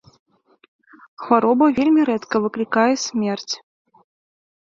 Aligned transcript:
Хвароба 1.25 1.67
вельмі 1.79 2.01
рэдка 2.09 2.41
выклікае 2.45 2.87
смерць. 3.05 3.53